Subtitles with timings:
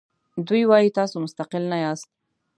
[0.47, 2.09] دوی وایي تاسو مستقل نه یاست.